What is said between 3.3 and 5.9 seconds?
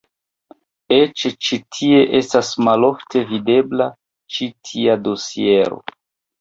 videbla ĉi tia dosiero.